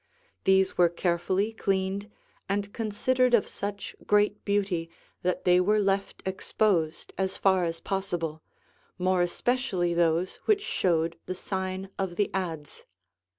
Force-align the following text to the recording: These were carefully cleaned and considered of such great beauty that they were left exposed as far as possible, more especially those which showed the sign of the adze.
These 0.45 0.79
were 0.79 0.89
carefully 0.89 1.53
cleaned 1.53 2.09
and 2.49 2.73
considered 2.73 3.35
of 3.35 3.47
such 3.47 3.95
great 4.07 4.43
beauty 4.43 4.89
that 5.21 5.43
they 5.43 5.61
were 5.61 5.77
left 5.77 6.23
exposed 6.25 7.13
as 7.19 7.37
far 7.37 7.65
as 7.65 7.79
possible, 7.79 8.41
more 8.97 9.21
especially 9.21 9.93
those 9.93 10.37
which 10.45 10.61
showed 10.63 11.19
the 11.27 11.35
sign 11.35 11.89
of 11.99 12.15
the 12.15 12.31
adze. 12.33 12.85